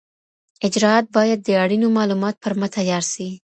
اجرأت 0.65 1.05
باید 1.15 1.39
د 1.43 1.49
اړینو 1.63 1.87
معلوماتو 1.97 2.41
پر 2.43 2.53
مټ 2.59 2.73
عیار 2.81 3.03
سي. 3.13 3.29